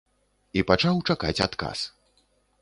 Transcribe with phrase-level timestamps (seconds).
[0.59, 1.79] І пачаў чакаць адказ.